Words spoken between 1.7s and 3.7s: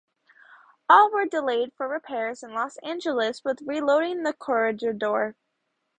for repairs in Los Angeles with